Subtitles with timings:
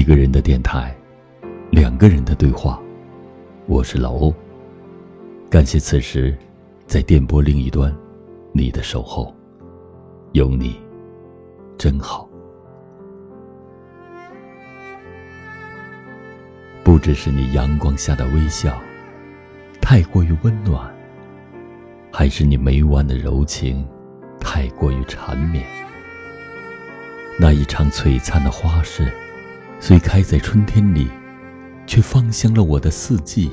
[0.00, 0.96] 一个人的电台，
[1.70, 2.80] 两个人的对话。
[3.66, 4.34] 我是老欧。
[5.50, 6.34] 感谢此时
[6.86, 7.94] 在电波另一端
[8.50, 9.36] 你的守候，
[10.32, 10.80] 有你
[11.76, 12.26] 真好。
[16.82, 18.80] 不只是你阳光下的微笑
[19.82, 20.90] 太过于温暖，
[22.10, 23.86] 还是你每晚的柔情
[24.40, 25.62] 太过于缠绵。
[27.38, 29.12] 那一场璀璨的花事。
[29.82, 31.08] 虽开在春天里，
[31.86, 33.50] 却芳香了我的四季。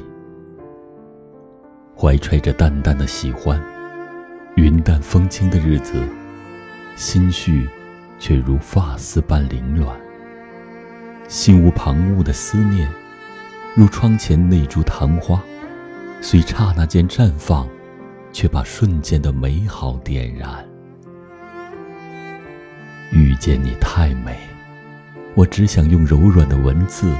[1.95, 3.59] 怀揣着淡淡的喜欢，
[4.57, 6.03] 云淡风轻的日子，
[6.97, 7.65] 心绪
[8.19, 9.97] 却如发丝般凌乱。
[11.29, 12.89] 心无旁骛的思念，
[13.73, 15.41] 如窗前那株昙花，
[16.19, 17.65] 虽刹那间绽放，
[18.33, 20.63] 却把瞬间的美好点燃。
[23.13, 24.37] 遇见你太美。
[25.37, 27.15] 我只想用柔软的文字，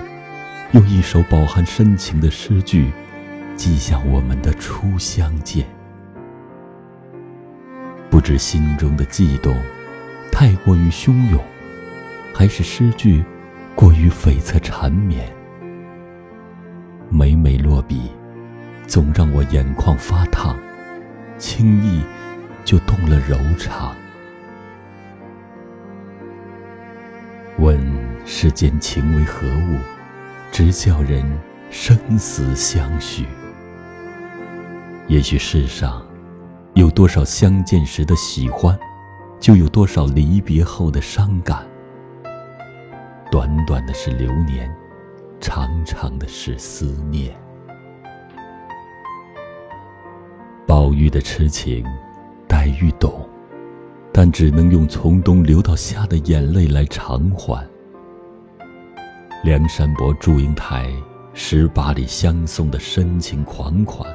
[0.72, 2.92] 用一首饱含深情的诗句，
[3.56, 5.68] 记下我们的初相见。
[8.10, 9.56] 不知心中的悸动
[10.32, 11.40] 太过于汹涌，
[12.34, 13.23] 还是诗句
[13.76, 15.32] 过于悱恻缠绵。
[17.12, 18.10] 每每落笔，
[18.88, 20.58] 总让我眼眶发烫，
[21.38, 22.02] 轻易
[22.66, 23.95] 就动了柔肠。
[27.60, 27.80] 问
[28.30, 29.80] 世间情为何物，
[30.52, 31.25] 直叫人
[31.72, 33.25] 生死相许。
[35.08, 36.06] 也许世上
[36.73, 38.78] 有多少相见时的喜欢，
[39.39, 41.66] 就有多少离别后的伤感。
[43.31, 44.70] 短短的是流年，
[45.39, 47.33] 长长的是思念。
[50.67, 51.81] 宝玉的痴情，
[52.45, 53.25] 黛玉懂。
[54.11, 57.65] 但只能用从冬流到夏的眼泪来偿还。
[59.43, 60.92] 梁山伯、祝英台
[61.33, 64.05] 十八里相送的深情款款，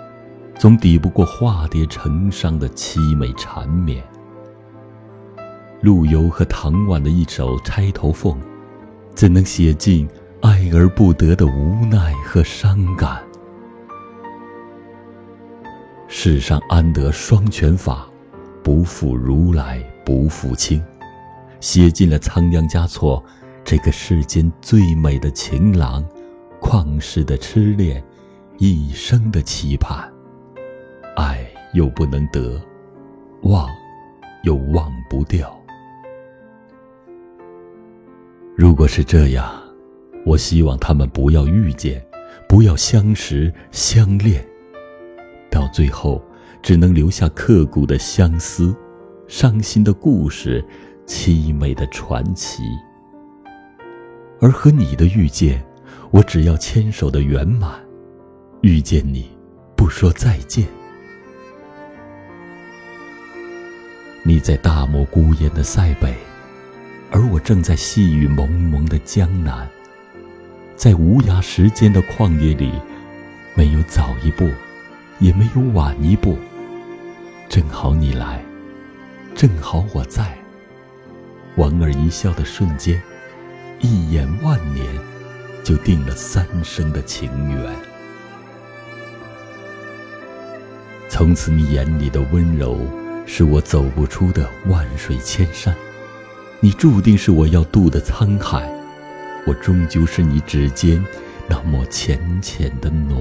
[0.58, 4.02] 总抵不过化蝶成双的凄美缠绵。
[5.80, 8.34] 陆游和唐婉的一首《钗头凤》，
[9.14, 10.08] 怎能写尽
[10.42, 13.22] 爱而不得的无奈和伤感？
[16.08, 18.06] 世上安得双全法，
[18.62, 19.82] 不负如来。
[20.04, 20.82] 不负卿，
[21.60, 23.24] 写尽了仓央嘉措
[23.72, 26.04] 这个世间最美的情郎，
[26.60, 28.04] 旷世的痴恋，
[28.58, 30.12] 一生的期盼。
[31.16, 32.60] 爱又不能得，
[33.44, 33.66] 忘
[34.42, 35.58] 又忘不掉。
[38.54, 39.50] 如果是这样，
[40.26, 42.04] 我希望他们不要遇见，
[42.46, 44.46] 不要相识相恋，
[45.50, 46.22] 到最后
[46.60, 48.76] 只能留下刻骨的相思。
[49.28, 50.62] 伤心的故事，
[51.06, 52.64] 凄美的传奇。
[54.42, 55.64] 而和你的遇见，
[56.10, 57.80] 我只要牵手的圆满。
[58.62, 59.30] 遇见你，
[59.76, 60.66] 不说再见。
[64.24, 66.12] 你在大漠孤烟的塞北，
[67.12, 69.68] 而我正在细雨蒙蒙的江南。
[70.74, 72.72] 在无涯时间的旷野里，
[73.54, 74.50] 没有早一步，
[75.20, 76.36] 也没有晚一步，
[77.48, 78.44] 正好你来。
[79.36, 80.36] 正好我在，
[81.54, 83.00] 莞尔一笑的瞬间，
[83.82, 84.86] 一眼万年，
[85.62, 87.70] 就定了三生的情缘。
[91.10, 92.78] 从此你眼里的温柔，
[93.26, 95.74] 是我走不出的万水千山；
[96.60, 98.72] 你注定是我要渡的沧海，
[99.46, 101.04] 我终究是你指尖
[101.46, 103.20] 那抹浅浅的暖。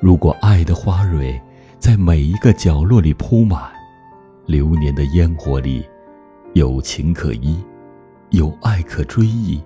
[0.00, 1.40] 如果爱的花蕊。
[1.78, 3.58] 在每一个角落里铺满，
[4.44, 5.82] 流年的烟火里，
[6.54, 7.62] 有情可依，
[8.30, 9.62] 有爱可追忆，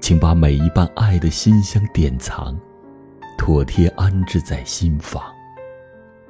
[0.00, 2.58] 请把每一瓣爱的馨香典藏，
[3.38, 5.22] 妥帖安置在心房，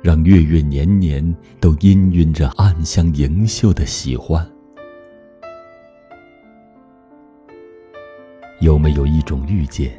[0.03, 4.47] 让月月年年都氤氲着暗香盈袖的喜欢。
[8.61, 9.99] 有没有一种遇见，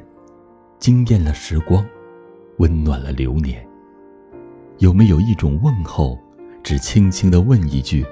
[0.77, 1.83] 惊艳了时光，
[2.57, 3.67] 温暖了流年？
[4.77, 6.19] 有没有一种问候，
[6.61, 8.05] 只轻轻的问一句：“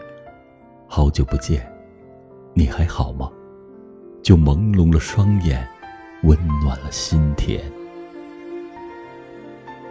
[0.92, 1.72] 好久不见，
[2.56, 3.32] 你还好吗？”
[4.24, 5.66] 就朦胧了双眼，
[6.24, 7.62] 温暖了心田。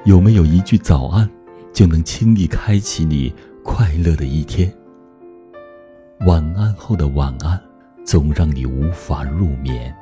[0.04, 1.28] 有没有一句早安，
[1.72, 4.72] 就能轻易开启你快乐的一天？
[6.26, 7.60] 晚安后的晚安，
[8.04, 9.94] 总让你无法入眠。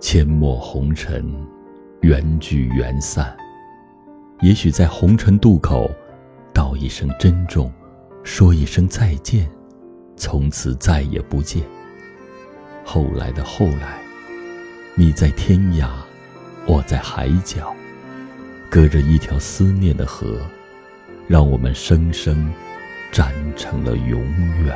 [0.00, 1.32] 阡陌红尘，
[2.00, 3.36] 缘聚缘散。
[4.40, 5.90] 也许在红尘渡口，
[6.64, 7.70] 道一声珍重，
[8.22, 9.46] 说一声再见，
[10.16, 11.62] 从此再也不见。
[12.82, 14.00] 后来的后来，
[14.94, 15.90] 你在天涯，
[16.66, 17.76] 我在海角，
[18.70, 20.40] 隔着一条思念的河，
[21.28, 22.50] 让我们生生
[23.12, 24.24] 站成了永
[24.64, 24.74] 远。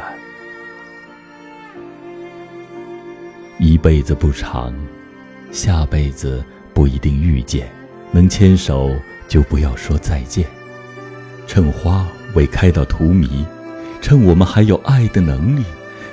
[3.59, 4.75] 一辈子不长，
[5.51, 6.45] 下辈子
[6.75, 7.67] 不一定遇见，
[8.13, 8.95] 能牵手
[9.27, 10.47] 就不要说再见。
[11.49, 13.45] 趁花未开到荼蘼，
[14.03, 15.65] 趁我们还有爱的能力，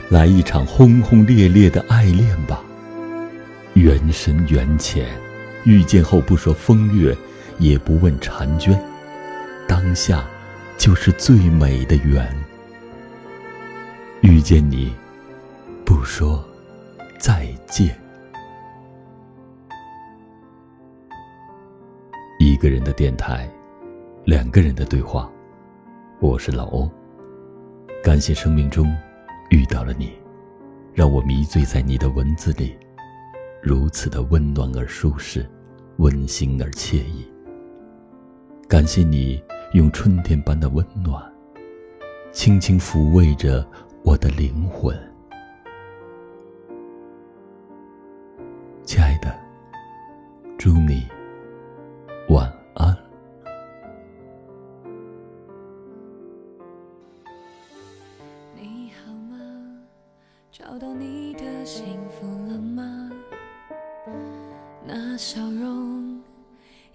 [0.10, 2.64] 来一场轰轰烈烈的爱恋吧。
[3.74, 5.06] 缘深缘浅，
[5.66, 7.16] 遇见后不说风月，
[7.60, 8.82] 也不问婵娟，
[9.68, 10.26] 当下
[10.78, 12.26] 就是最美的缘。
[14.22, 14.92] 遇见你，
[15.84, 16.44] 不说。
[17.18, 17.98] 再见。
[22.40, 23.50] 一个人的电台，
[24.26, 25.32] 两个人的对话。
[26.20, 26.90] 我是老欧。
[28.04, 28.92] 感谢生命中
[29.52, 30.14] 遇到了你，
[30.96, 32.76] 让我迷醉在你的文字里，
[33.62, 35.48] 如此的温暖而舒适，
[35.98, 37.32] 温馨而惬意。
[38.68, 39.40] 感谢你
[39.74, 41.24] 用春天般的温暖，
[42.32, 43.64] 轻轻抚慰着
[44.04, 44.98] 我的灵魂。
[48.84, 49.40] 亲爱的，
[50.58, 51.08] 祝你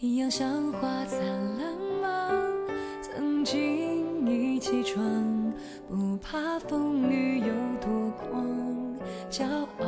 [0.02, 1.20] 一样像花灿
[1.58, 2.30] 烂吗？
[3.02, 5.04] 曾经一起闯，
[5.90, 7.52] 不怕风雨有
[7.82, 8.46] 多狂，
[9.30, 9.86] 骄傲。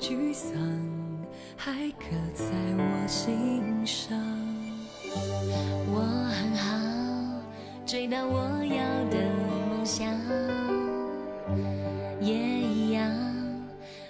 [0.00, 0.58] 沮丧
[1.54, 2.46] 还刻在
[2.78, 4.18] 我心上。
[5.86, 6.00] 我
[6.32, 7.42] 很好，
[7.84, 9.18] 追到我要的
[9.68, 10.08] 梦想，
[12.22, 13.12] 也一样，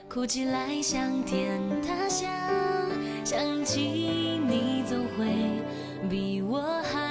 [0.08, 2.30] 哭起来像天塌下。
[3.24, 5.24] 想起你总会
[6.10, 7.03] 比我好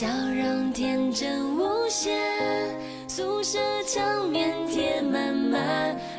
[0.00, 2.16] 笑容天真无邪，
[3.06, 5.60] 宿舍墙面贴满满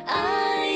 [0.06, 0.71] 爱。